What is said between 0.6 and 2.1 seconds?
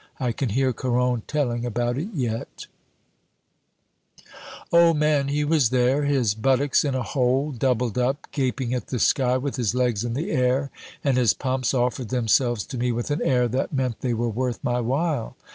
Caron telling about it